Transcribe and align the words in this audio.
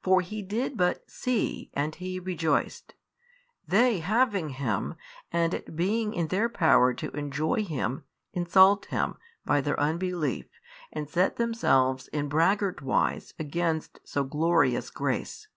For 0.00 0.20
he 0.20 0.42
did 0.42 0.76
but 0.76 1.10
see 1.10 1.72
and 1.74 1.92
he 1.96 2.20
rejoiced, 2.20 2.94
they 3.66 3.98
having 3.98 4.50
Him 4.50 4.94
and 5.32 5.52
it 5.54 5.74
being 5.74 6.14
in 6.14 6.28
their 6.28 6.48
power 6.48 6.94
to 6.94 7.10
enjoy 7.10 7.64
Him 7.64 8.04
insult 8.32 8.84
Him 8.84 9.16
by 9.44 9.60
their 9.60 9.80
unbelief 9.80 10.46
and 10.92 11.08
set 11.10 11.34
themselves 11.34 12.06
in 12.12 12.28
braggart 12.28 12.80
wise 12.80 13.34
against 13.40 13.98
so 14.04 14.22
glorious 14.22 14.88
grace. 14.88 15.48